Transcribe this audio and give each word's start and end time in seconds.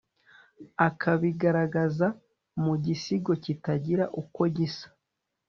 akabigaragaza 0.87 2.07
mugisigo 2.63 3.31
kitagira 3.43 4.05
uko 4.21 4.41
gisa 4.55 4.87